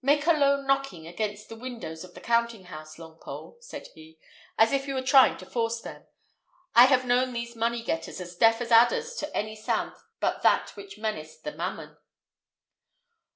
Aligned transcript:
"Make 0.00 0.28
a 0.28 0.32
low 0.32 0.62
knocking 0.62 1.08
against 1.08 1.48
the 1.48 1.56
windows 1.56 2.04
of 2.04 2.14
the 2.14 2.20
counting 2.20 2.66
house, 2.66 2.98
Longpole," 2.98 3.60
said 3.60 3.88
he, 3.96 4.16
"as 4.56 4.70
if 4.70 4.86
you 4.86 4.94
were 4.94 5.02
trying 5.02 5.36
to 5.38 5.44
force 5.44 5.80
them. 5.80 6.06
I 6.76 6.84
have 6.84 7.04
known 7.04 7.32
these 7.32 7.56
money 7.56 7.82
getters 7.82 8.20
as 8.20 8.36
deaf 8.36 8.60
as 8.60 8.70
adders 8.70 9.16
to 9.16 9.36
any 9.36 9.56
sound 9.56 9.96
but 10.20 10.42
that 10.42 10.76
which 10.76 10.98
menaced 10.98 11.42
the 11.42 11.50
mammon." 11.50 11.96